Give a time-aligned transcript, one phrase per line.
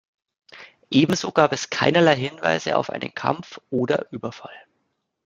[0.89, 4.57] Ebenso gab es keinerlei Hinweise auf einen Kampf oder Überfall.